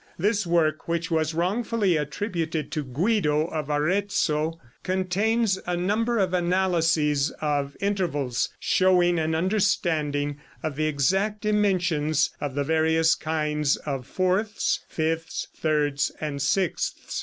This 0.17 0.47
work, 0.47 0.87
which 0.87 1.11
was 1.11 1.35
wrongfully 1.35 1.95
attributed 1.95 2.71
to 2.71 2.83
Guido 2.83 3.45
of 3.45 3.69
Arezzo, 3.69 4.59
contains 4.81 5.59
a 5.67 5.77
number 5.77 6.17
of 6.17 6.33
analyses 6.33 7.29
of 7.39 7.77
intervals 7.79 8.49
showing 8.59 9.19
an 9.19 9.35
understanding 9.35 10.39
of 10.63 10.75
the 10.75 10.87
exact 10.87 11.41
dimensions 11.41 12.31
of 12.41 12.55
the 12.55 12.63
various 12.63 13.13
kinds 13.13 13.75
of 13.77 14.07
fourths, 14.07 14.83
fifths, 14.89 15.49
thirds 15.55 16.11
and 16.19 16.41
sixths. 16.41 17.19